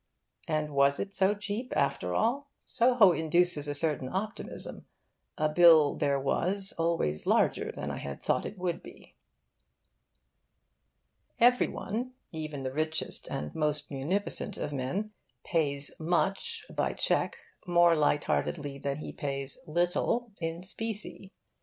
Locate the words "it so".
0.99-1.35